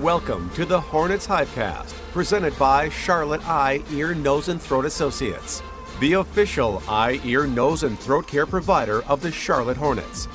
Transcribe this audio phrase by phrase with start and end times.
[0.00, 5.62] Welcome to the Hornets Hivecast, presented by Charlotte Eye, Ear, Nose, and Throat Associates,
[6.00, 10.26] the official eye, ear, nose, and throat care provider of the Charlotte Hornets.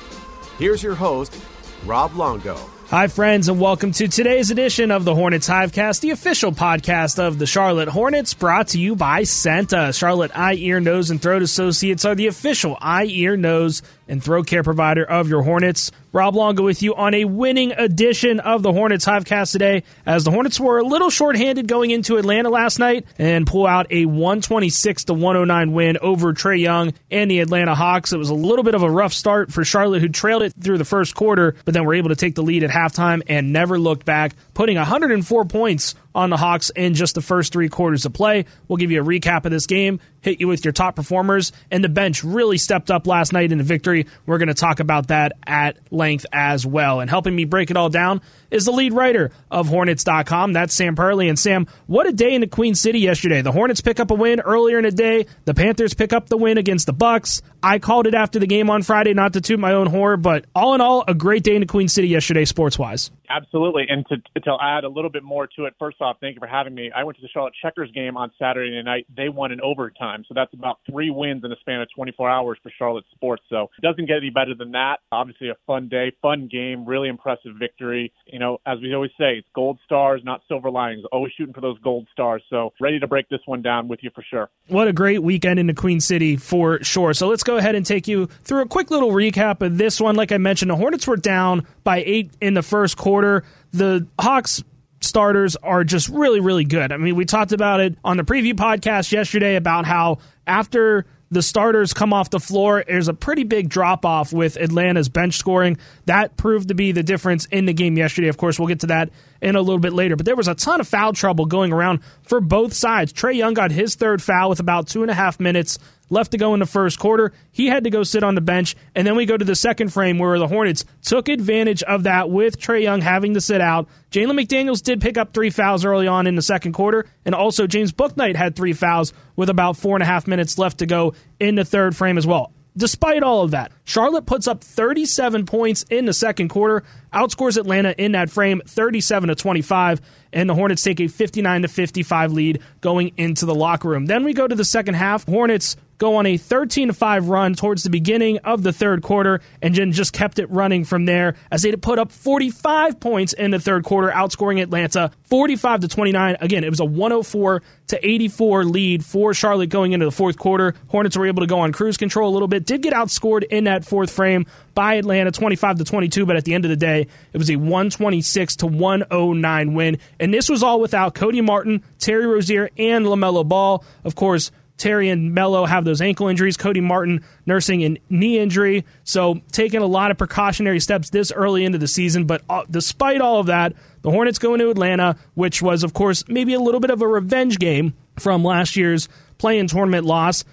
[0.60, 1.36] Here's your host,
[1.84, 2.54] Rob Longo.
[2.90, 7.40] Hi, friends, and welcome to today's edition of the Hornets Hivecast, the official podcast of
[7.40, 9.98] the Charlotte Hornets, brought to you by CEENTA.
[9.98, 14.46] Charlotte Eye, Ear, Nose, and Throat Associates are the official eye, ear, nose, and throat
[14.46, 15.90] care provider of your Hornets.
[16.12, 20.30] Rob Longo with you on a winning edition of the Hornets Hivecast today, as the
[20.30, 25.04] Hornets were a little shorthanded going into Atlanta last night and pull out a 126
[25.04, 28.12] to 109 win over Trae Young and the Atlanta Hawks.
[28.12, 30.78] It was a little bit of a rough start for Charlotte, who trailed it through
[30.78, 33.78] the first quarter, but then were able to take the lead at halftime and never
[33.78, 38.14] looked back, putting 104 points on the Hawks in just the first three quarters of
[38.14, 38.46] play.
[38.66, 41.84] We'll give you a recap of this game, hit you with your top performers, and
[41.84, 44.06] the bench really stepped up last night in the victory.
[44.24, 47.00] We're going to talk about that at length as well.
[47.00, 50.52] And helping me break it all down is the lead writer of Hornets.com.
[50.52, 51.28] That's Sam Perley.
[51.28, 53.42] And Sam, what a day in the Queen City yesterday.
[53.42, 55.26] The Hornets pick up a win earlier in the day.
[55.44, 57.42] The Panthers pick up the win against the Bucs.
[57.62, 60.46] I called it after the game on Friday, not to toot my own horn, but
[60.54, 63.10] all in all, a great day in the Queen City yesterday, sports wise.
[63.28, 63.86] Absolutely.
[63.88, 66.46] And to, to add a little bit more to it, first off, thank you for
[66.46, 66.90] having me.
[66.94, 69.06] I went to the Charlotte Checkers game on Saturday night.
[69.14, 70.24] They won in overtime.
[70.28, 73.42] So that's about three wins in a span of 24 hours for Charlotte sports.
[73.48, 74.98] So it doesn't get any better than that.
[75.10, 78.12] Obviously, a fun day, fun game, really impressive victory.
[78.36, 81.06] You know, as we always say, it's gold stars, not silver linings.
[81.10, 82.42] Always shooting for those gold stars.
[82.50, 84.50] So ready to break this one down with you for sure.
[84.68, 87.14] What a great weekend in the Queen City for sure.
[87.14, 90.16] So let's go ahead and take you through a quick little recap of this one.
[90.16, 93.42] Like I mentioned, the Hornets were down by eight in the first quarter.
[93.72, 94.62] The Hawks
[95.00, 96.92] starters are just really, really good.
[96.92, 101.42] I mean, we talked about it on the preview podcast yesterday about how after the
[101.42, 105.78] starters come off the floor, there's a pretty big drop off with Atlanta's bench scoring.
[106.06, 108.28] That proved to be the difference in the game yesterday.
[108.28, 109.10] Of course, we'll get to that
[109.40, 110.16] in a little bit later.
[110.16, 113.12] But there was a ton of foul trouble going around for both sides.
[113.12, 115.78] Trae Young got his third foul with about two and a half minutes
[116.08, 117.32] left to go in the first quarter.
[117.50, 118.76] He had to go sit on the bench.
[118.94, 122.30] And then we go to the second frame where the Hornets took advantage of that
[122.30, 123.88] with Trae Young having to sit out.
[124.10, 127.06] Jalen McDaniels did pick up three fouls early on in the second quarter.
[127.24, 130.78] And also James Bouknight had three fouls with about four and a half minutes left
[130.78, 132.52] to go in the third frame as well.
[132.76, 137.94] Despite all of that, Charlotte puts up 37 points in the second quarter, outscores Atlanta
[137.96, 140.00] in that frame 37 to 25,
[140.32, 144.06] and the Hornets take a 59 to 55 lead going into the locker room.
[144.06, 145.26] Then we go to the second half.
[145.26, 149.40] Hornets go on a 13 to 5 run towards the beginning of the third quarter
[149.62, 153.50] and then just kept it running from there as they put up 45 points in
[153.50, 156.36] the third quarter, outscoring Atlanta 45 to 29.
[156.40, 160.74] Again, it was a 104 to 84 lead for Charlotte going into the fourth quarter.
[160.88, 163.64] Hornets were able to go on cruise control a little bit, did get outscored in
[163.64, 166.95] that fourth frame by Atlanta 25 to 22, but at the end of the day,
[167.00, 169.98] it was a 126 to 109 win.
[170.18, 173.84] And this was all without Cody Martin, Terry Rozier, and LaMelo Ball.
[174.04, 176.56] Of course, Terry and Melo have those ankle injuries.
[176.56, 178.84] Cody Martin nursing a knee injury.
[179.04, 182.26] So taking a lot of precautionary steps this early into the season.
[182.26, 186.24] But uh, despite all of that, the Hornets go into Atlanta, which was, of course,
[186.28, 189.08] maybe a little bit of a revenge game from last year's
[189.38, 190.44] play-in tournament loss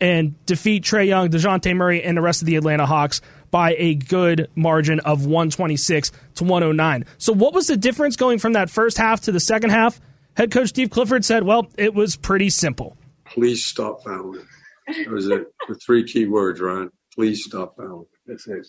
[0.00, 3.20] and defeat Trae Young, DeJounte Murray, and the rest of the Atlanta Hawks
[3.50, 7.04] by a good margin of 126 to 109.
[7.18, 10.00] So, what was the difference going from that first half to the second half?
[10.36, 12.96] Head coach Steve Clifford said, well, it was pretty simple.
[13.24, 14.46] Please stop fouling.
[14.86, 15.46] That was it.
[15.68, 16.90] the three key words, Ryan.
[17.14, 18.06] Please stop fouling.
[18.26, 18.66] That's it.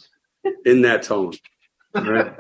[0.66, 1.34] In that tone.
[1.96, 2.34] All right?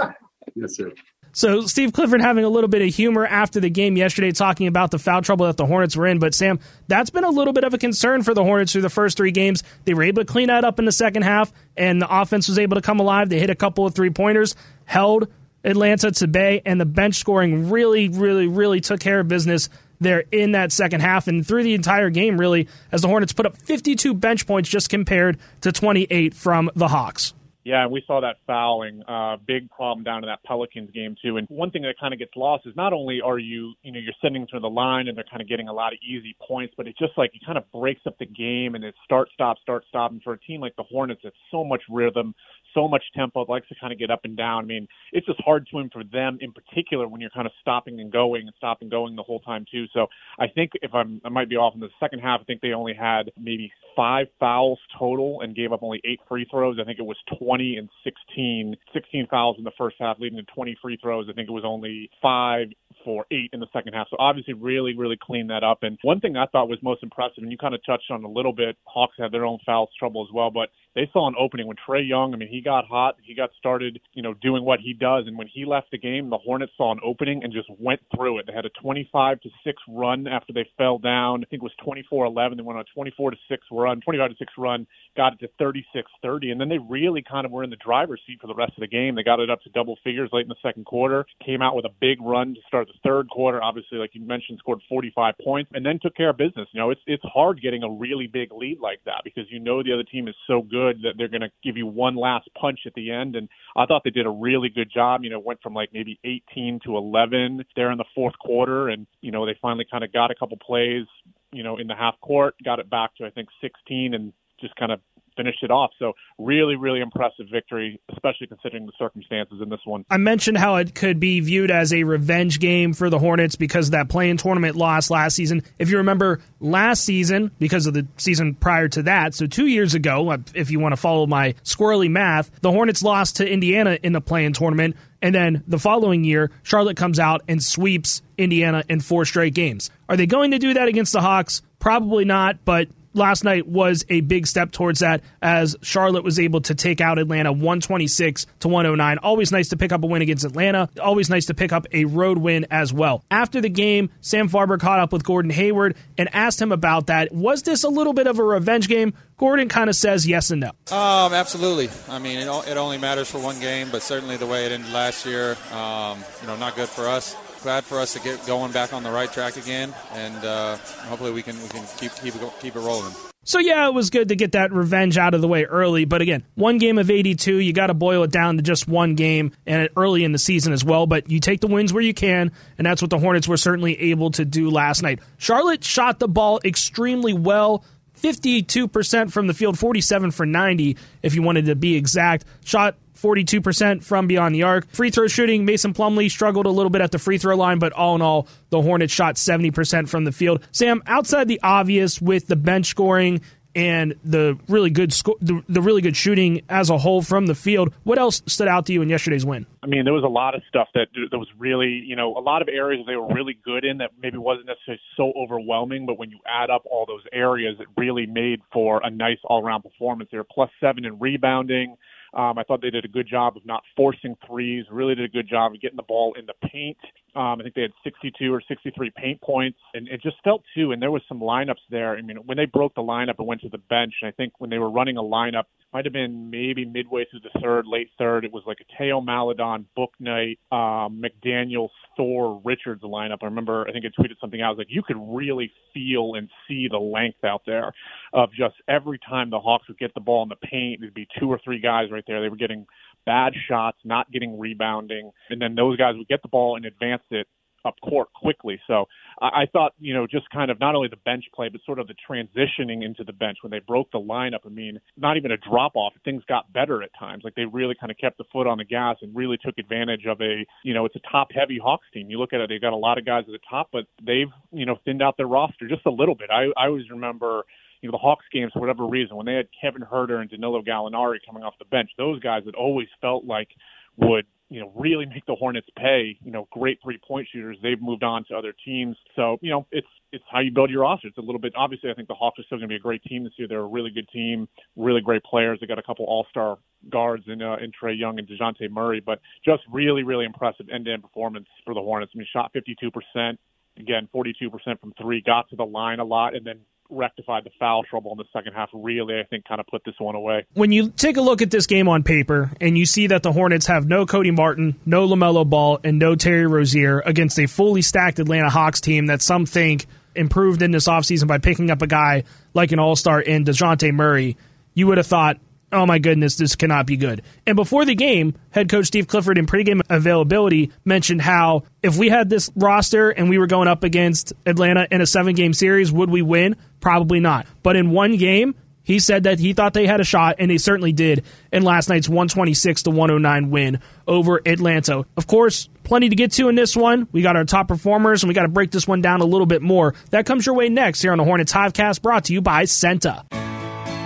[0.55, 0.93] That's it.
[1.33, 4.91] So Steve Clifford having a little bit of humor after the game yesterday, talking about
[4.91, 6.19] the foul trouble that the Hornets were in.
[6.19, 8.89] But Sam, that's been a little bit of a concern for the Hornets through the
[8.89, 9.63] first three games.
[9.85, 12.59] They were able to clean that up in the second half, and the offense was
[12.59, 13.29] able to come alive.
[13.29, 15.29] They hit a couple of three pointers, held
[15.63, 19.69] Atlanta to bay, and the bench scoring really, really, really took care of business
[20.01, 23.45] there in that second half and through the entire game, really, as the Hornets put
[23.45, 27.33] up 52 bench points just compared to 28 from the Hawks.
[27.63, 31.37] Yeah, and we saw that fouling, uh, big problem down in that Pelicans game too.
[31.37, 33.99] And one thing that kind of gets lost is not only are you, you know,
[33.99, 36.73] you're sending to the line and they're kind of getting a lot of easy points,
[36.75, 39.59] but it just like it kind of breaks up the game and it's start stop
[39.59, 40.11] start stop.
[40.11, 42.33] And for a team like the Hornets, it's so much rhythm,
[42.73, 43.45] so much tempo.
[43.47, 44.63] Likes to kind of get up and down.
[44.63, 47.53] I mean, it's just hard to win for them in particular when you're kind of
[47.61, 49.85] stopping and going and stopping going the whole time too.
[49.93, 50.07] So
[50.39, 52.41] I think if I'm, I might be off in the second half.
[52.41, 56.45] I think they only had maybe five fouls total and gave up only eight free
[56.49, 56.77] throws.
[56.81, 60.53] I think it was 20 and 16, 16 fouls in the first half, leading to
[60.53, 61.27] 20 free throws.
[61.29, 62.67] I think it was only five
[63.03, 64.07] for eight in the second half.
[64.09, 65.79] So obviously, really, really cleaned that up.
[65.81, 68.29] And one thing I thought was most impressive, and you kind of touched on a
[68.29, 71.67] little bit, Hawks had their own fouls trouble as well, but they saw an opening
[71.67, 72.33] when Trae Young.
[72.33, 75.37] I mean, he got hot, he got started, you know, doing what he does, and
[75.37, 78.47] when he left the game, the Hornets saw an opening and just went through it.
[78.47, 81.43] They had a 25 to six run after they fell down.
[81.43, 82.57] I think it was 24-11.
[82.57, 84.85] They went on a 24 to six run, 25 to six run,
[85.15, 88.39] got it to 36-30, and then they really kind of were in the driver's seat
[88.41, 89.15] for the rest of the game.
[89.15, 91.85] They got it up to double figures late in the second quarter, came out with
[91.85, 93.63] a big run to start the third quarter.
[93.63, 96.67] Obviously, like you mentioned, scored 45 points, and then took care of business.
[96.73, 99.83] You know, it's it's hard getting a really big lead like that because you know
[99.83, 102.79] the other team is so good that they're going to give you one last punch
[102.85, 103.35] at the end.
[103.35, 105.23] And I thought they did a really good job.
[105.23, 109.07] You know, went from like maybe 18 to 11 there in the fourth quarter, and
[109.21, 111.05] you know they finally kind of got a couple plays.
[111.51, 114.75] You know, in the half court, got it back to I think 16, and just
[114.75, 114.99] kind of
[115.35, 115.91] finished it off.
[115.99, 120.05] So really, really impressive victory, especially considering the circumstances in this one.
[120.09, 123.91] I mentioned how it could be viewed as a revenge game for the Hornets because
[123.91, 125.63] that play-in tournament loss last season.
[125.79, 129.93] If you remember last season, because of the season prior to that, so two years
[129.93, 134.13] ago, if you want to follow my squirrely math, the Hornets lost to Indiana in
[134.13, 134.95] the play-in tournament.
[135.21, 139.91] And then the following year, Charlotte comes out and sweeps Indiana in four straight games.
[140.09, 141.61] Are they going to do that against the Hawks?
[141.79, 146.61] Probably not, but last night was a big step towards that as Charlotte was able
[146.61, 149.17] to take out Atlanta 126 to 109.
[149.19, 150.89] Always nice to pick up a win against Atlanta.
[151.01, 153.23] Always nice to pick up a road win as well.
[153.31, 157.31] After the game, Sam Farber caught up with Gordon Hayward and asked him about that.
[157.31, 159.13] Was this a little bit of a revenge game?
[159.37, 160.69] Gordon kind of says yes and no.
[160.95, 161.89] Um, absolutely.
[162.07, 164.91] I mean, it, it only matters for one game, but certainly the way it ended
[164.91, 168.71] last year, um, you know, not good for us glad for us to get going
[168.71, 170.77] back on the right track again, and uh,
[171.07, 173.13] hopefully we can we can keep keep it, keep it rolling.
[173.43, 176.05] So yeah, it was good to get that revenge out of the way early.
[176.05, 179.15] But again, one game of 82, you got to boil it down to just one
[179.15, 181.07] game, and early in the season as well.
[181.07, 183.99] But you take the wins where you can, and that's what the Hornets were certainly
[184.11, 185.19] able to do last night.
[185.37, 187.83] Charlotte shot the ball extremely well.
[188.21, 192.45] 52% from the field, 47 for 90 if you wanted to be exact.
[192.63, 194.89] Shot 42% from beyond the arc.
[194.91, 197.93] Free throw shooting, Mason Plumlee struggled a little bit at the free throw line, but
[197.93, 200.63] all in all, the Hornets shot 70% from the field.
[200.71, 203.41] Sam, outside the obvious with the bench scoring
[203.75, 207.55] and the really good sco- the, the really good shooting as a whole from the
[207.55, 209.65] field, what else stood out to you in yesterday's win?
[209.83, 212.39] I mean, there was a lot of stuff that that was really, you know, a
[212.41, 216.17] lot of areas they were really good in that maybe wasn't necessarily so overwhelming, but
[216.17, 220.29] when you add up all those areas, it really made for a nice all-around performance.
[220.31, 221.95] They were plus seven in rebounding.
[222.33, 224.85] Um, I thought they did a good job of not forcing threes.
[224.91, 226.97] Really did a good job of getting the ball in the paint.
[227.35, 230.91] Um, I think they had 62 or 63 paint points, and it just felt too.
[230.91, 232.15] And there was some lineups there.
[232.17, 234.53] I mean, when they broke the lineup and went to the bench, and I think
[234.59, 238.09] when they were running a lineup, might have been maybe midway through the third, late
[238.17, 238.45] third.
[238.45, 243.39] It was like a Theo Maledon, Bouknight, um, McDaniels, Thor, Richards lineup.
[243.41, 244.67] I remember, I think I tweeted something out.
[244.67, 247.91] I was like, you could really feel and see the length out there
[248.33, 251.27] of just every time the Hawks would get the ball in the paint, there'd be
[251.39, 252.41] two or three guys right there.
[252.41, 252.85] They were getting
[253.25, 257.23] bad shots, not getting rebounding, and then those guys would get the ball and advance
[257.31, 257.47] it
[257.85, 258.79] up court quickly.
[258.87, 259.05] So
[259.41, 261.99] I, I thought, you know, just kind of not only the bench play, but sort
[261.99, 264.59] of the transitioning into the bench when they broke the lineup.
[264.65, 266.13] I mean, not even a drop off.
[266.23, 267.43] Things got better at times.
[267.43, 270.25] Like they really kind of kept the foot on the gas and really took advantage
[270.27, 272.29] of a, you know, it's a top heavy Hawks team.
[272.29, 274.49] You look at it, they've got a lot of guys at the top, but they've,
[274.71, 276.49] you know, thinned out their roster just a little bit.
[276.51, 277.63] I, I always remember
[278.01, 280.81] you know the Hawks games for whatever reason when they had Kevin Huerter and Danilo
[280.81, 283.69] Gallinari coming off the bench, those guys had always felt like
[284.17, 286.37] would you know, really make the Hornets pay.
[286.41, 287.77] You know, great three point shooters.
[287.83, 289.17] They've moved on to other teams.
[289.35, 291.27] So, you know, it's it's how you build your roster.
[291.27, 293.21] It's a little bit obviously I think the Hawks are still gonna be a great
[293.23, 293.67] team this year.
[293.67, 295.79] They're a really good team, really great players.
[295.81, 296.77] They got a couple all star
[297.09, 301.03] guards in uh, in Trae Young and DeJounte Murray, but just really, really impressive end
[301.03, 302.31] to end performance for the Hornets.
[302.33, 303.59] I mean shot fifty two percent,
[303.97, 306.79] again, forty two percent from three, got to the line a lot and then
[307.11, 310.15] rectified the foul trouble in the second half really I think kind of put this
[310.17, 310.65] one away.
[310.73, 313.51] When you take a look at this game on paper and you see that the
[313.51, 318.01] Hornets have no Cody Martin, no LaMelo Ball and no Terry Rozier against a fully
[318.01, 322.07] stacked Atlanta Hawks team that some think improved in this offseason by picking up a
[322.07, 324.57] guy like an All-Star in DeJounte Murray,
[324.93, 325.57] you would have thought
[325.91, 327.41] oh my goodness, this cannot be good.
[327.65, 332.29] And before the game, head coach Steve Clifford in pregame availability mentioned how if we
[332.29, 336.11] had this roster and we were going up against Atlanta in a seven game series,
[336.11, 336.75] would we win?
[336.99, 337.67] Probably not.
[337.83, 340.77] But in one game, he said that he thought they had a shot, and they
[340.77, 345.25] certainly did in last night's 126 to 109 win over Atlanta.
[345.35, 347.27] Of course, plenty to get to in this one.
[347.31, 349.65] We got our top performers, and we got to break this one down a little
[349.65, 350.13] bit more.
[350.29, 353.80] That comes your way next here on the Hornets Hivecast, brought to you by CEENTA.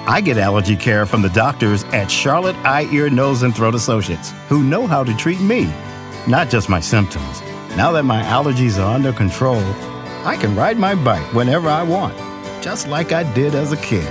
[0.08, 4.34] I get allergy care from the doctors at Charlotte Eye, Ear, Nose, and Throat Associates
[4.48, 5.66] who know how to treat me,
[6.28, 7.42] not just my symptoms.
[7.76, 9.64] Now that my allergies are under control,
[10.24, 12.16] I can ride my bike whenever I want,
[12.64, 14.08] just like I did as a kid.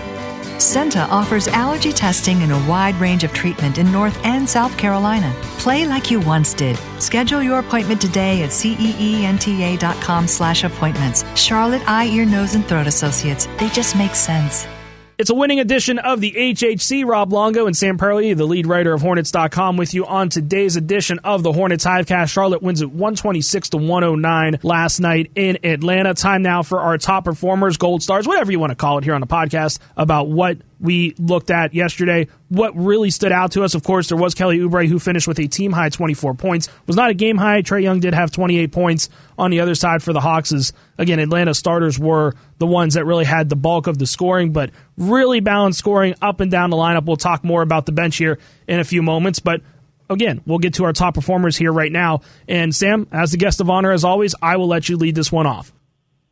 [0.58, 5.34] CEENTA offers allergy testing and a wide range of treatment in North and South Carolina.
[5.58, 6.78] Play like you once did.
[6.98, 11.24] Schedule your appointment today at ceenta.com slash appointments.
[11.34, 13.46] Charlotte Eye, Ear, Nose, and Throat Associates.
[13.58, 14.66] They just make sense.
[15.16, 17.06] It's a winning edition of the HHC.
[17.06, 21.20] Rob Longo and Sam Perley, the lead writer of Hornets.com, with you on today's edition
[21.22, 22.32] of the Hornets Hivecast.
[22.32, 26.14] Charlotte wins at 126 to 109 last night in Atlanta.
[26.14, 29.14] Time now for our top performers, gold stars, whatever you want to call it here
[29.14, 32.28] on the podcast, about what we looked at yesterday.
[32.48, 35.38] What really stood out to us, of course, there was Kelly Oubre who finished with
[35.38, 36.68] a team high 24 points.
[36.86, 37.62] Was not a game high.
[37.62, 40.52] Trae Young did have 28 points on the other side for the Hawks.
[40.52, 44.52] As again, Atlanta starters were the ones that really had the bulk of the scoring,
[44.52, 47.06] but really balanced scoring up and down the lineup.
[47.06, 48.38] We'll talk more about the bench here
[48.68, 49.62] in a few moments, but
[50.10, 52.20] again, we'll get to our top performers here right now.
[52.46, 55.32] And Sam, as the guest of honor, as always, I will let you lead this
[55.32, 55.72] one off.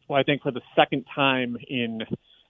[0.09, 2.03] Well, I think for the second time in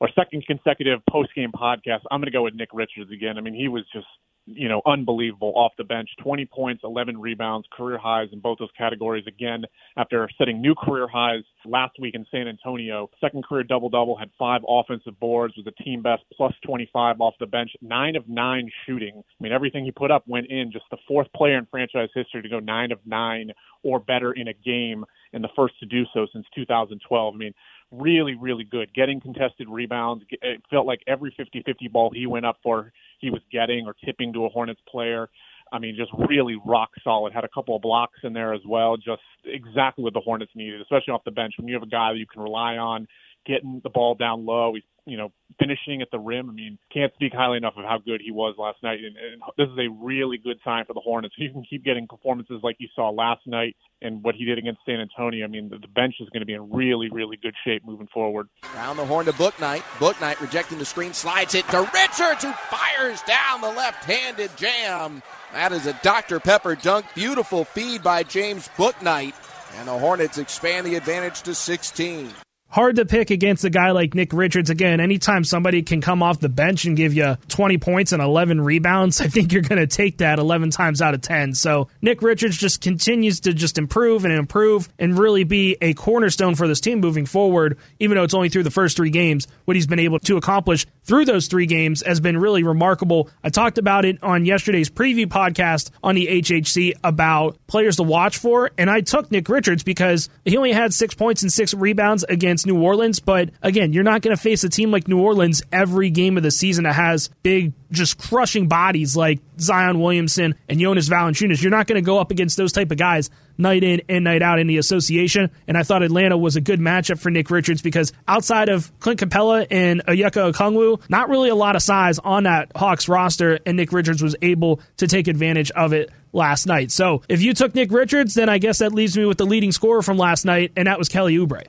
[0.02, 3.38] or second consecutive post game podcast, I'm going to go with Nick Richards again.
[3.38, 4.08] I mean, he was just
[4.46, 6.08] you know, unbelievable off the bench.
[6.20, 9.64] 20 points, 11 rebounds, career highs in both those categories again
[9.96, 13.08] after setting new career highs last week in San Antonio.
[13.20, 17.34] Second career double double, had five offensive boards, was a team best plus 25 off
[17.38, 19.14] the bench, nine of nine shooting.
[19.16, 20.72] I mean, everything he put up went in.
[20.72, 23.52] Just the fourth player in franchise history to go nine of nine
[23.84, 27.34] or better in a game and the first to do so since 2012.
[27.34, 27.54] I mean,
[27.92, 28.92] really, really good.
[28.94, 30.24] Getting contested rebounds.
[30.30, 34.32] It felt like every 50-50 ball he went up for, he was getting or tipping
[34.32, 35.28] to a Hornets player.
[35.72, 37.32] I mean, just really rock solid.
[37.32, 38.96] Had a couple of blocks in there as well.
[38.96, 41.54] Just exactly what the Hornets needed, especially off the bench.
[41.56, 43.06] When you have a guy that you can rely on
[43.46, 46.48] getting the ball down low, he's you know, finishing at the rim.
[46.48, 49.00] I mean, can't speak highly enough of how good he was last night.
[49.00, 51.34] And, and this is a really good sign for the Hornets.
[51.36, 54.80] You can keep getting performances like you saw last night and what he did against
[54.86, 55.44] San Antonio.
[55.44, 58.08] I mean, the, the bench is going to be in really, really good shape moving
[58.14, 58.48] forward.
[58.74, 59.82] Down the horn to Bouknight.
[59.98, 65.22] Book Night rejecting the screen, slides it to Richards, who fires down the left-handed jam.
[65.52, 66.38] That is a Dr.
[66.38, 67.06] Pepper dunk.
[67.14, 69.34] Beautiful feed by James Bouknight.
[69.78, 72.30] And the Hornets expand the advantage to 16
[72.72, 74.70] hard to pick against a guy like Nick Richards.
[74.70, 78.62] Again, anytime somebody can come off the bench and give you 20 points and 11
[78.62, 81.54] rebounds, I think you're going to take that 11 times out of 10.
[81.54, 86.54] So Nick Richards just continues to just improve and improve and really be a cornerstone
[86.54, 89.46] for this team moving forward, even though it's only through the first three games.
[89.66, 93.28] What he's been able to accomplish through those three games has been really remarkable.
[93.44, 98.38] I talked about it on yesterday's preview podcast on the HHC about players to watch
[98.38, 102.24] for, and I took Nick Richards because he only had six points and six rebounds
[102.24, 103.20] against against New Orleans.
[103.20, 106.42] But again, you're not going to face a team like New Orleans every game of
[106.42, 111.62] the season that has big, just crushing bodies like Zion Williamson and Jonas Valanciunas.
[111.62, 114.42] You're not going to go up against those type of guys night in and night
[114.42, 115.50] out in the association.
[115.68, 119.20] And I thought Atlanta was a good matchup for Nick Richards because outside of Clint
[119.20, 123.76] Capela and Onyeka Okongwu, not really a lot of size on that Hawks roster, and
[123.76, 126.90] Nick Richards was able to take advantage of it last night.
[126.90, 129.70] So if you took Nick Richards, then I guess that leaves me with the leading
[129.72, 131.64] scorer from last night, and that was Kelly Oubre.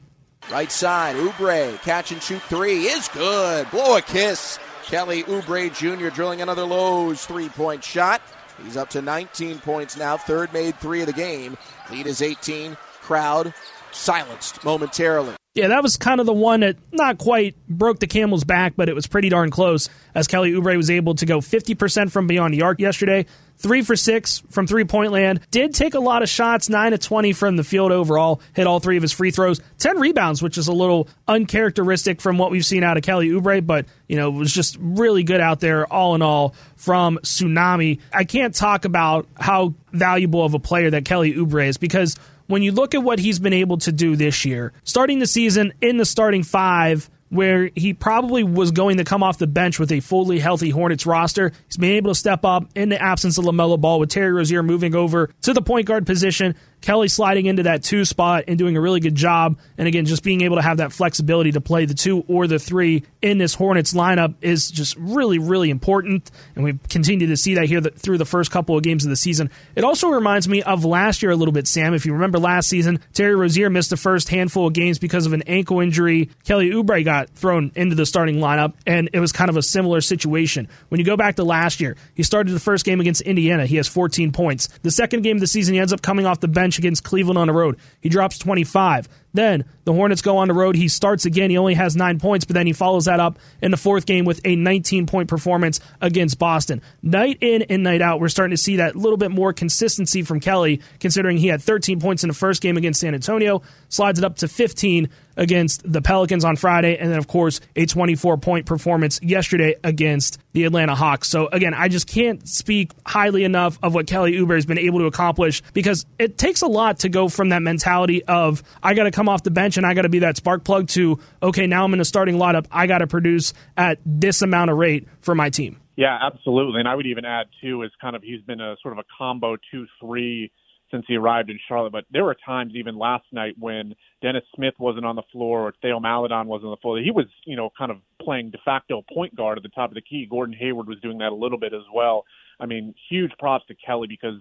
[0.52, 3.70] Right side, Oubre, catch and shoot three is good.
[3.72, 4.60] Blow a kiss.
[4.84, 6.10] Kelly Oubre Jr.
[6.10, 8.22] drilling another Lowe's three point shot.
[8.64, 11.58] He's up to 19 points now, third made three of the game.
[11.90, 12.78] Lead is 18.
[13.02, 13.54] Crowd
[13.94, 15.36] silenced momentarily.
[15.56, 18.90] Yeah, that was kind of the one that not quite broke the camel's back, but
[18.90, 22.56] it was pretty darn close as Kelly Oubre was able to go 50% from beyond
[22.56, 23.28] the arc yesterday.
[23.58, 25.42] Three for six from three point land.
[25.52, 28.42] Did take a lot of shots, nine to 20 from the field overall.
[28.56, 29.62] Hit all three of his free throws.
[29.78, 33.66] 10 rebounds, which is a little uncharacteristic from what we've seen out of Kelly Oubre,
[33.66, 38.00] but, you know, was just really good out there all in all from Tsunami.
[38.12, 42.62] I can't talk about how valuable of a player that Kelly Oubre is because when
[42.62, 45.98] you look at what he's been able to do this year, starting the season in
[45.98, 50.00] the starting five, where he probably was going to come off the bench with a
[50.00, 51.52] fully healthy Hornets roster.
[51.66, 54.62] He's been able to step up in the absence of LaMelo Ball with Terry Rozier
[54.62, 58.76] moving over to the point guard position Kelly sliding into that two spot and doing
[58.76, 59.58] a really good job.
[59.78, 62.60] And again, just being able to have that flexibility to play the two or the
[62.60, 66.30] three in this Hornets lineup is just really, really important.
[66.56, 69.16] And we continue to see that here through the first couple of games of the
[69.16, 69.50] season.
[69.78, 71.94] It also reminds me of last year a little bit, Sam.
[71.94, 75.32] If you remember last season, Terry Rozier missed the first handful of games because of
[75.32, 76.30] an ankle injury.
[76.44, 80.02] Kelly Oubre got thrown into the starting lineup, and it was kind of a similar
[80.02, 80.68] situation.
[80.90, 83.66] When you go back to last year, he started the first game against Indiana.
[83.66, 84.68] He has 14 points.
[84.82, 87.04] The second game of the season, he ends up coming off the bench bench against
[87.04, 87.78] Cleveland on the road.
[88.02, 89.08] He drops 25.
[89.34, 90.76] Then the Hornets go on the road.
[90.76, 91.50] He starts again.
[91.50, 94.26] He only has nine points, but then he follows that up in the fourth game
[94.26, 96.82] with a 19 point performance against Boston.
[97.02, 100.40] Night in and night out, we're starting to see that little bit more consistency from
[100.40, 104.26] Kelly, considering he had 13 points in the first game against San Antonio, slides it
[104.26, 108.66] up to 15 against the Pelicans on Friday, and then, of course, a 24 point
[108.66, 111.28] performance yesterday against the Atlanta Hawks.
[111.30, 115.00] So, again, I just can't speak highly enough of what Kelly Oubre has been able
[115.00, 119.04] to accomplish because it takes a lot to go from that mentality of, I got
[119.04, 121.68] to come off the bench and I got to be that spark plug to okay,
[121.68, 122.66] now I'm in a starting lineup.
[122.72, 125.80] I got to produce at this amount of rate for my team.
[125.96, 126.80] Yeah, absolutely.
[126.80, 129.04] And I would even add too is kind of he's been a sort of a
[129.18, 130.52] combo two three
[130.94, 131.92] since he arrived in Charlotte.
[131.92, 135.74] But there were times even last night when Dennis Smith wasn't on the floor or
[135.82, 137.00] Theo Maledon wasn't on the floor.
[137.00, 139.96] He was, you know, kind of playing de facto point guard at the top of
[139.96, 140.28] the key.
[140.30, 142.26] Gordon Hayward was doing that a little bit as well.
[142.60, 144.40] I mean, huge props to Kelly because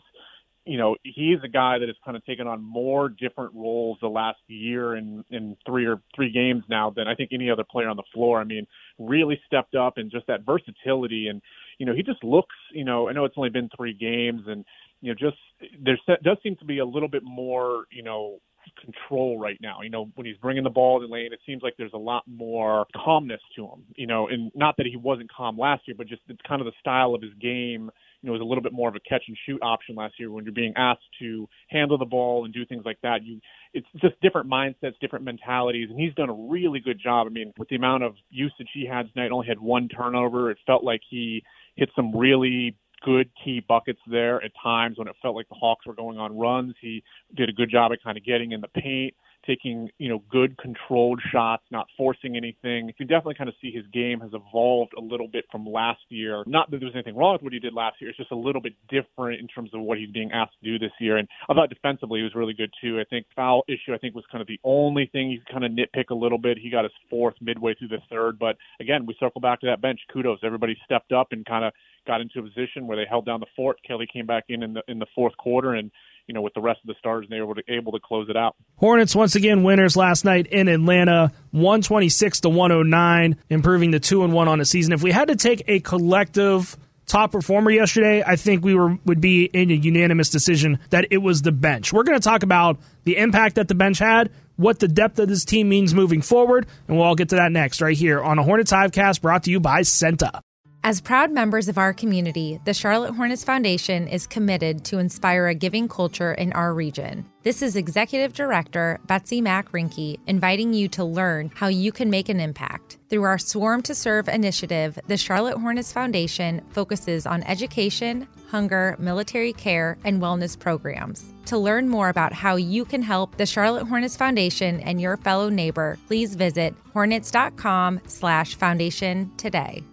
[0.64, 4.08] you know, he's a guy that has kind of taken on more different roles the
[4.08, 7.88] last year in in three or three games now than I think any other player
[7.88, 8.40] on the floor.
[8.40, 8.66] I mean,
[8.98, 11.42] really stepped up and just that versatility and
[11.78, 14.64] you know, he just looks, you know, I know it's only been three games and
[15.00, 15.36] you know, just
[15.82, 18.38] there does seem to be a little bit more, you know,
[18.80, 19.80] control right now.
[19.82, 21.98] You know, when he's bringing the ball to the lane, it seems like there's a
[21.98, 23.84] lot more calmness to him.
[23.96, 26.66] You know, and not that he wasn't calm last year, but just it's kind of
[26.66, 27.90] the style of his game
[28.22, 30.30] you know, was a little bit more of a catch and shoot option last year
[30.30, 33.24] when you're being asked to handle the ball and do things like that.
[33.24, 33.40] You,
[33.74, 37.26] it's just different mindsets, different mentalities, and he's done a really good job.
[37.26, 40.50] I mean, with the amount of usage he had tonight, only had one turnover.
[40.50, 41.42] It felt like he
[41.74, 45.86] hit some really good key buckets there at times when it felt like the Hawks
[45.86, 46.74] were going on runs.
[46.80, 47.02] He
[47.34, 49.14] did a good job at kind of getting in the paint
[49.46, 52.86] taking, you know, good controlled shots, not forcing anything.
[52.86, 56.00] You can definitely kind of see his game has evolved a little bit from last
[56.08, 56.42] year.
[56.46, 58.10] Not that there was anything wrong with what he did last year.
[58.10, 60.78] It's just a little bit different in terms of what he's being asked to do
[60.78, 61.16] this year.
[61.16, 63.00] And I thought defensively he was really good too.
[63.00, 65.64] I think foul issue I think was kind of the only thing you could kind
[65.64, 66.58] of nitpick a little bit.
[66.58, 69.80] He got his fourth midway through the third, but again, we circle back to that
[69.80, 70.00] bench.
[70.12, 70.40] Kudos.
[70.42, 71.72] Everybody stepped up and kind of
[72.06, 73.78] got into a position where they held down the fort.
[73.86, 75.90] Kelly came back in in the in the fourth quarter and
[76.26, 78.36] you know, with the rest of the stars, and they were able to, close it
[78.36, 78.54] out.
[78.76, 83.36] Hornets once again winners last night in Atlanta, one twenty six to one hundred nine,
[83.48, 84.92] improving the two and one on the season.
[84.92, 89.20] If we had to take a collective top performer yesterday, I think we were would
[89.20, 91.92] be in a unanimous decision that it was the bench.
[91.92, 95.28] We're going to talk about the impact that the bench had, what the depth of
[95.28, 98.38] this team means moving forward, and we'll all get to that next right here on
[98.38, 100.40] a Hornets Hivecast brought to you by CEENTA.
[100.84, 105.54] As proud members of our community, the Charlotte Hornets Foundation is committed to inspire a
[105.54, 107.24] giving culture in our region.
[107.44, 112.28] This is Executive Director Betsy Mack Rinke inviting you to learn how you can make
[112.28, 112.98] an impact.
[113.08, 119.52] Through our Swarm to Serve initiative, the Charlotte Hornets Foundation focuses on education, hunger, military
[119.52, 121.32] care, and wellness programs.
[121.46, 125.48] To learn more about how you can help the Charlotte Hornets Foundation and your fellow
[125.48, 129.84] neighbor, please visit hornets.com slash foundation today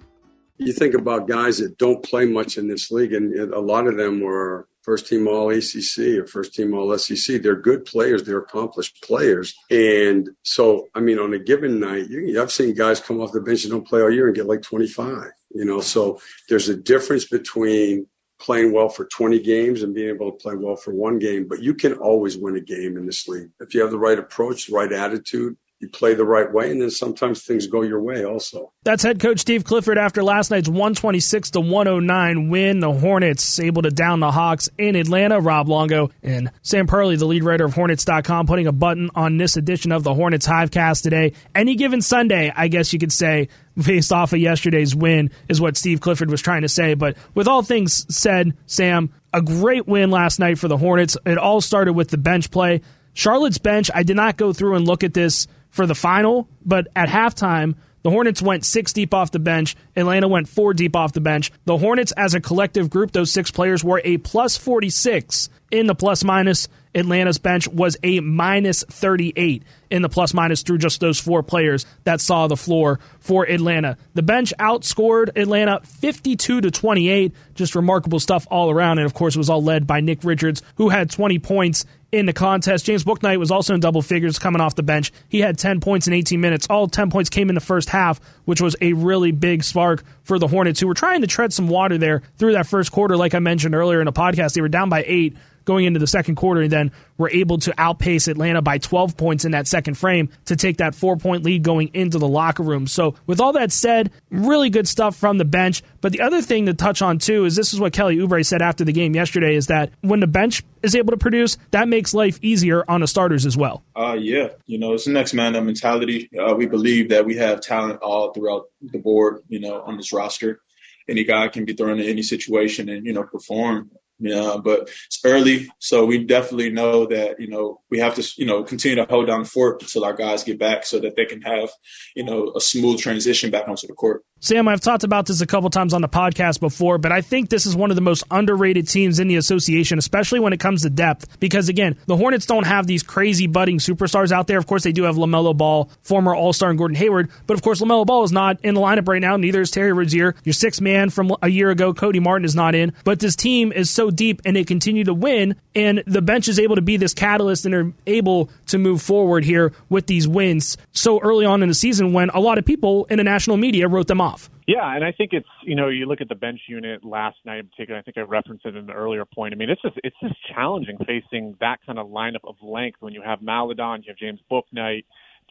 [0.59, 3.97] you think about guys that don't play much in this league, and a lot of
[3.97, 7.41] them were first team all ACC or first team all SEC.
[7.41, 9.55] They're good players, they're accomplished players.
[9.69, 13.41] And so, I mean, on a given night, you, I've seen guys come off the
[13.41, 15.79] bench and don't play all year and get like 25, you know.
[15.81, 16.19] So
[16.49, 18.07] there's a difference between
[18.39, 21.61] playing well for 20 games and being able to play well for one game, but
[21.61, 23.49] you can always win a game in this league.
[23.59, 26.89] If you have the right approach, right attitude, you play the right way, and then
[26.89, 28.73] sometimes things go your way also.
[28.83, 32.81] That's head coach Steve Clifford after last night's 126 to 109 win.
[32.81, 35.39] The Hornets able to down the Hawks in Atlanta.
[35.39, 39.55] Rob Longo and Sam Perley, the lead writer of Hornets.com, putting a button on this
[39.55, 41.31] edition of the Hornets Hivecast today.
[41.55, 43.47] Any given Sunday, I guess you could say,
[43.85, 46.93] based off of yesterday's win, is what Steve Clifford was trying to say.
[46.93, 51.15] But with all things said, Sam, a great win last night for the Hornets.
[51.25, 52.81] It all started with the bench play.
[53.13, 56.87] Charlotte's bench, I did not go through and look at this for the final, but
[56.95, 59.75] at halftime, the Hornets went six deep off the bench.
[59.95, 61.51] Atlanta went four deep off the bench.
[61.65, 65.95] The Hornets, as a collective group, those six players were a plus 46 in the
[65.95, 66.67] plus minus.
[66.99, 71.85] Atlanta's bench was a minus 38 in the plus minus through just those four players
[72.03, 73.97] that saw the floor for Atlanta.
[74.13, 77.33] The bench outscored Atlanta 52 to 28.
[77.55, 78.99] Just remarkable stuff all around.
[78.99, 82.25] And of course, it was all led by Nick Richards, who had 20 points in
[82.25, 82.85] the contest.
[82.85, 85.11] James Bouknight was also in double figures coming off the bench.
[85.27, 86.67] He had 10 points in 18 minutes.
[86.69, 90.39] All 10 points came in the first half, which was a really big spark for
[90.39, 93.15] the Hornets, who were trying to tread some water there through that first quarter.
[93.15, 95.37] Like I mentioned earlier in the podcast, they were down by eight
[95.69, 99.45] going into the second quarter and then were able to outpace Atlanta by 12 points
[99.45, 102.87] in that second frame to take that four point lead going into the locker room.
[102.87, 105.83] So, with all that said, really good stuff from the bench.
[106.01, 108.63] But the other thing to touch on too is this is what Kelly Oubre said
[108.63, 112.15] after the game yesterday is that when the bench is able to produce, that makes
[112.15, 113.83] life easier on the starters as well.
[113.95, 116.31] Uh, yeah, you know, it's the next man up mentality.
[116.35, 120.11] Uh, we believe that we have talent all throughout the board, you know, on this
[120.11, 120.61] roster.
[121.07, 123.91] Any guy can be thrown in any situation and, you know, perform.
[124.19, 128.45] Yeah, but it's early, so we definitely know that you know we have to you
[128.45, 131.25] know continue to hold down the fort until our guys get back, so that they
[131.25, 131.69] can have
[132.15, 134.23] you know a smooth transition back onto the court.
[134.41, 137.49] Sam, I've talked about this a couple times on the podcast before, but I think
[137.49, 140.83] this is one of the most underrated teams in the association, especially when it comes
[140.83, 141.39] to depth.
[141.41, 144.57] Because again, the Hornets don't have these crazy budding superstars out there.
[144.57, 147.61] Of course, they do have LaMelo Ball, former All Star, and Gordon Hayward, but of
[147.61, 149.35] course, LaMelo Ball is not in the lineup right now.
[149.35, 150.35] Neither is Terry Rozier.
[150.45, 152.93] Your sixth man from a year ago, Cody Martin, is not in.
[153.03, 156.59] But this team is so deep and they continue to win, and the bench is
[156.59, 160.77] able to be this catalyst and are able to move forward here with these wins
[160.91, 163.87] so early on in the season when a lot of people in the national media
[163.87, 164.49] wrote them off.
[164.67, 167.57] Yeah, and I think it's you know you look at the bench unit last night
[167.57, 167.99] in particular.
[167.99, 169.53] I think I referenced it in an earlier point.
[169.53, 173.13] I mean, it's just it's just challenging facing that kind of lineup of length when
[173.13, 175.05] you have Maledon, you have James Bouknight,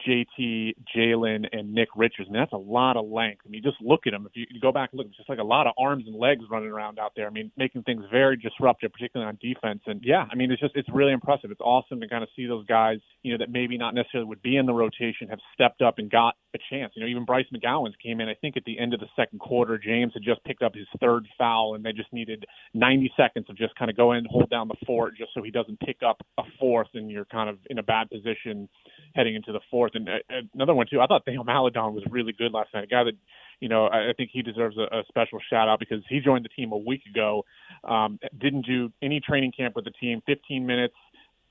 [0.09, 2.29] JT, Jalen, and Nick Richards.
[2.29, 3.43] I mean, that's a lot of length.
[3.47, 4.27] I mean, just look at them.
[4.27, 6.17] If you, you go back and look, it's just like a lot of arms and
[6.17, 7.27] legs running around out there.
[7.27, 9.83] I mean, making things very disruptive, particularly on defense.
[9.87, 11.51] And yeah, I mean, it's just it's really impressive.
[11.51, 14.43] It's awesome to kind of see those guys, you know, that maybe not necessarily would
[14.43, 16.93] be in the rotation have stepped up and got a chance.
[16.97, 18.29] You know, even Bryce McGowens came in.
[18.29, 20.87] I think at the end of the second quarter, James had just picked up his
[21.01, 22.45] third foul, and they just needed
[22.75, 25.51] 90 seconds of just kind of go in, hold down the fort, just so he
[25.51, 28.69] doesn't pick up a fourth, and you're kind of in a bad position
[29.15, 29.93] heading into the fourth.
[30.07, 31.01] And uh, another one too.
[31.01, 32.85] I thought Theo Maledon was really good last night.
[32.85, 33.15] A guy that
[33.61, 36.51] you know I, think he deserves a, a special shout out because he joined the
[36.51, 37.45] team a week ago.
[37.85, 40.23] Um, didn't do any training camp with the team.
[40.27, 40.95] 15 minutes,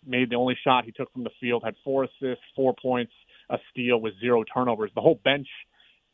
[0.06, 1.64] made the only shot he took from the field.
[1.64, 3.12] Had four assists, four points,
[3.50, 4.92] a steal with zero turnovers.
[4.96, 5.48] The whole bench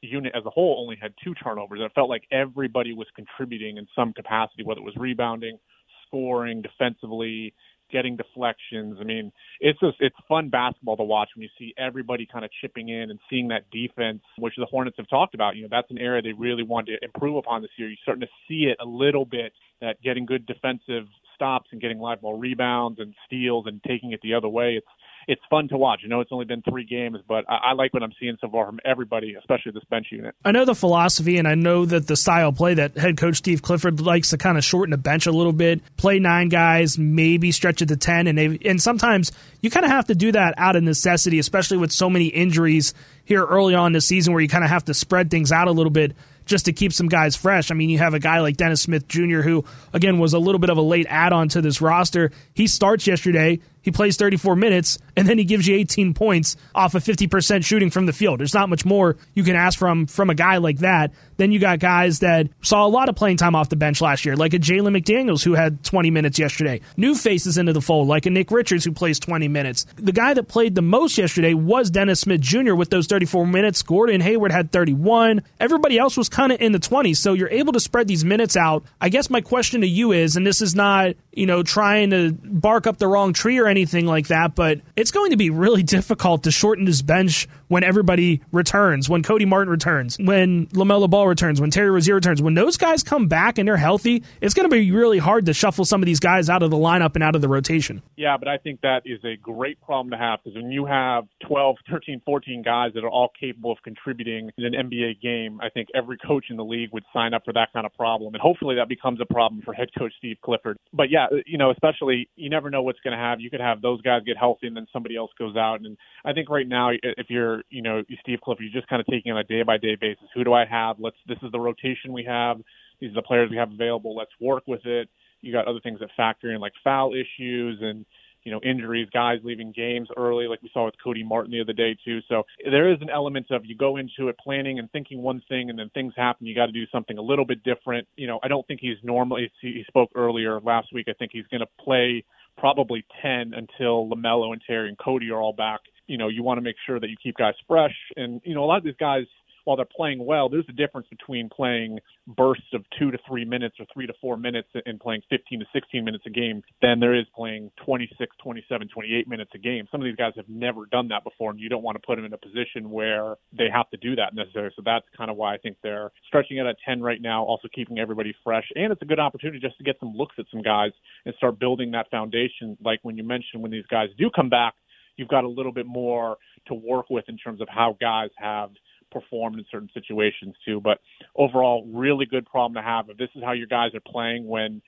[0.02, 1.80] unit as a whole only had two turnovers.
[1.80, 5.58] And it felt like everybody was contributing in some capacity, whether it was rebounding,
[6.06, 7.54] scoring, defensively
[7.92, 8.98] getting deflections.
[9.00, 12.52] I mean, it's just it's fun basketball to watch when you see everybody kind of
[12.62, 15.56] chipping in and seeing that defense, which the Hornets have talked about.
[15.56, 17.88] You know, that's an area they really want to improve upon this year.
[17.88, 22.00] You're starting to see it a little bit that getting good defensive stops and getting
[22.00, 24.76] live ball rebounds and steals and taking it the other way.
[24.76, 24.88] It's
[25.28, 26.02] it's fun to watch.
[26.04, 28.50] I know it's only been three games, but I, I, like what I'm seeing so
[28.50, 30.36] far from everybody, especially this bench unit.
[30.44, 33.62] I know the philosophy, and I know that the style play that head coach Steve
[33.62, 37.52] Clifford likes to kind of shorten the bench a little bit, play nine guys, maybe
[37.52, 39.32] stretch it to ten, and they and sometimes
[39.62, 42.94] you kind of have to do that out of necessity, especially with so many injuries
[43.26, 45.68] here early on in the season, where you kind of have to spread things out
[45.68, 46.14] a little bit
[46.46, 47.72] just to keep some guys fresh.
[47.72, 50.60] I mean, you have a guy like Dennis Smith Jr., who, again, was a little
[50.60, 52.32] bit of a late add on to this roster.
[52.54, 53.60] He starts yesterday.
[53.84, 57.92] He plays 34 minutes, and then he gives you 18 points off of 50% shooting
[57.92, 58.40] from the field.
[58.40, 61.12] There's not much more you can ask from from a guy like that.
[61.38, 64.26] Then you got guys that saw a lot of playing time off the bench last
[64.26, 66.82] year, like a Jalen McDaniels who had 20 minutes yesterday.
[66.96, 69.86] New faces into the fold, like a Nick Richards who plays 20 minutes.
[69.98, 72.76] The guy that played the most yesterday was Dennis Smith Jr.
[72.76, 73.82] with those 34 minutes.
[73.82, 75.44] Gordon Hayward had 31.
[75.60, 78.56] Everybody else was kind of in the 20s, so you're able to spread these minutes
[78.56, 78.84] out.
[79.02, 82.32] I guess my question to you is, and this is not you know, trying to
[82.32, 85.84] bark up the wrong tree or anything like that, but it's going to be really
[85.94, 91.28] difficult to shorten this bench when everybody returns, when Cody Martin returns, when LaMelo Ball
[91.28, 92.42] returns, when Terry Rozier returns.
[92.42, 95.54] When those guys come back and they're healthy, it's going to be really hard to
[95.54, 98.02] shuffle some of these guys out of the lineup and out of the rotation.
[98.16, 101.26] Yeah, but I think that is a great problem to have because when you have
[101.48, 105.70] 12, 13, 14 guys that are all capable of contributing in an NBA game, I
[105.70, 108.34] think every coach in the league would sign up for that kind of problem.
[108.36, 110.78] And hopefully that becomes a problem for head coach Steve Clifford.
[110.94, 113.40] But yeah, Uh, you know, especially you never know what's going to have.
[113.40, 115.82] You could have those guys get healthy and then somebody else goes out.
[115.82, 119.06] And I think right now, if you're, you know, Steve Clifford, you're just kind of
[119.08, 120.26] taking on a day by day basis.
[120.36, 120.98] Who do I have?
[121.00, 121.18] Let's.
[121.28, 122.58] This is the rotation we have.
[123.00, 124.16] These are the players we have available.
[124.16, 125.10] Let's work with it.
[125.42, 128.06] You got other things that factor in like foul issues and
[128.44, 131.74] you know, injuries, guys leaving games early, like we saw with Cody Martin the other
[131.74, 132.20] day too.
[132.28, 135.70] So there is an element of you go into it planning and thinking one thing,
[135.70, 136.46] and then things happen.
[136.46, 138.08] You got to do something a little bit different.
[138.16, 139.52] You know, I don't think he's normally.
[139.62, 141.08] He spoke earlier last week.
[141.08, 142.24] I think he's going to play
[142.58, 145.82] probably 10 until LaMelo and Terry and Cody are all back.
[146.08, 147.96] You know, you want to make sure that you keep guys fresh.
[148.16, 149.24] And, you know, a lot of these guys
[149.64, 153.76] while they're playing well, there's a difference between playing bursts of two to three minutes
[153.80, 157.16] or three to four minutes and playing 15 to 16 minutes a game than there
[157.18, 159.88] is playing 26, 27, 28 minutes a game.
[159.92, 162.16] Some of these guys have never done that before, and you don't want to put
[162.16, 164.72] them in a position where they have to do that necessarily.
[164.76, 167.68] So that's kind of why I think they're stretching it at 10 right now, also
[167.74, 168.66] keeping everybody fresh.
[168.76, 170.92] And it's a good opportunity just to get some looks at some guys
[171.26, 172.78] and start building that foundation.
[172.84, 174.74] Like when you mentioned, when these guys do come back,
[175.16, 178.72] you've got a little bit more to work with in terms of how guys have–
[179.14, 180.82] performed in certain situations too.
[180.82, 181.00] But
[181.36, 183.10] overall, really good problem to have.
[183.10, 184.82] If this is how your guys are playing when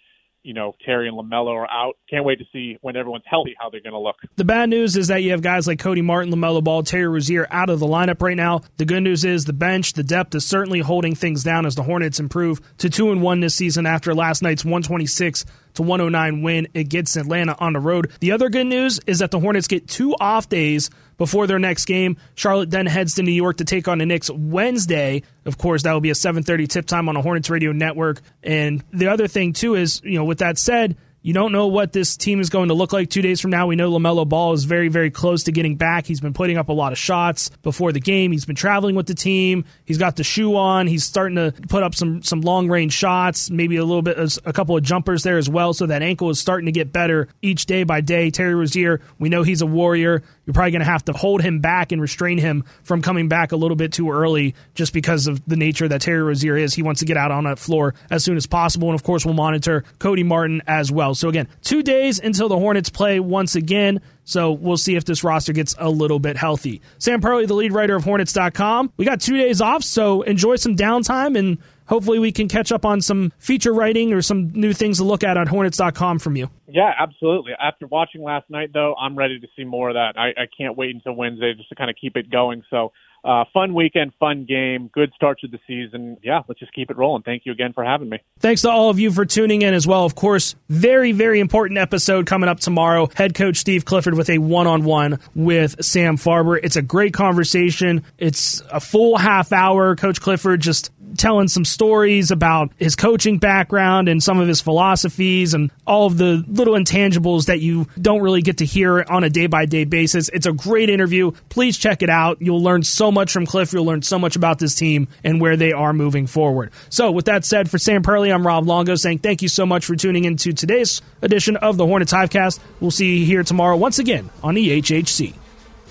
[0.45, 1.97] you know, Terry and LaMelo are out.
[2.07, 4.17] Can't wait to see when everyone's healthy how they're going to look.
[4.35, 7.47] The bad news is that you have guys like Cody Martin, LaMelo Ball, Terry Rozier
[7.49, 8.61] out of the lineup right now.
[8.77, 11.81] The good news is the bench, the depth is certainly holding things down as the
[11.81, 16.67] Hornets improve to 2 and 1 this season after last night's 126 to 109 win
[16.75, 18.11] against Atlanta on the road.
[18.19, 21.85] The other good news is that the Hornets get two off days before their next
[21.85, 22.17] game.
[22.35, 25.23] Charlotte then heads to New York to take on the Knicks Wednesday.
[25.45, 28.21] Of course, that will be a 7:30 tip time on the Hornets Radio Network.
[28.43, 31.91] And the other thing too is, you know, with that said, you don't know what
[31.91, 33.65] this team is going to look like two days from now.
[33.65, 36.05] We know LaMelo Ball is very, very close to getting back.
[36.05, 38.31] He's been putting up a lot of shots before the game.
[38.31, 39.65] He's been traveling with the team.
[39.85, 40.85] He's got the shoe on.
[40.85, 44.53] He's starting to put up some, some long range shots, maybe a little bit, a
[44.53, 45.73] couple of jumpers there as well.
[45.73, 48.29] So that ankle is starting to get better each day by day.
[48.29, 50.21] Terry Rozier, we know he's a warrior.
[50.45, 53.51] You're probably going to have to hold him back and restrain him from coming back
[53.51, 56.73] a little bit too early just because of the nature that Terry Rozier is.
[56.73, 58.89] He wants to get out on that floor as soon as possible.
[58.89, 61.15] And of course, we'll monitor Cody Martin as well.
[61.15, 64.01] So again, two days until the Hornets play once again.
[64.23, 66.81] So we'll see if this roster gets a little bit healthy.
[66.97, 68.91] Sam Perley, the lead writer of Hornets.com.
[68.97, 72.85] We got two days off, so enjoy some downtime and hopefully we can catch up
[72.85, 76.49] on some feature writing or some new things to look at on Hornets.com from you.
[76.67, 77.53] Yeah, absolutely.
[77.59, 80.17] After watching last night, though, I'm ready to see more of that.
[80.17, 82.63] I, I can't wait until Wednesday just to kind of keep it going.
[82.69, 82.91] So
[83.25, 86.17] uh, fun weekend, fun game, good start to the season.
[86.21, 87.23] Yeah, let's just keep it rolling.
[87.23, 88.19] Thank you again for having me.
[88.39, 90.05] Thanks to all of you for tuning in as well.
[90.05, 93.09] Of course, very, very important episode coming up tomorrow.
[93.15, 96.59] Head coach Steve Clifford with a one on one with Sam Farber.
[96.61, 98.03] It's a great conversation.
[98.19, 99.95] It's a full half hour.
[99.95, 105.53] Coach Clifford just telling some stories about his coaching background and some of his philosophies
[105.53, 109.29] and all of the little intangibles that you don't really get to hear on a
[109.29, 110.29] day by day basis.
[110.29, 111.31] It's a great interview.
[111.49, 112.41] Please check it out.
[112.41, 113.73] You'll learn so much from Cliff.
[113.73, 116.71] You'll learn so much about this team and where they are moving forward.
[116.89, 119.85] So, with that said, for Sam Perley, I'm Rob Longo saying thank you so much
[119.85, 122.59] for tuning into today's edition of the Hornets Hivecast.
[122.79, 125.33] We'll see you here tomorrow once again on the HHC.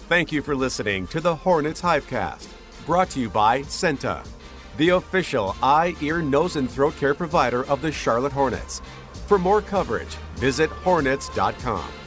[0.08, 2.46] Thank you for listening to the Hornets Hivecast,
[2.86, 4.33] brought to you by CEENTA
[4.76, 8.80] the official eye, ear, nose, and throat care provider of the Charlotte Hornets.
[9.26, 12.03] For more coverage, visit hornets.com.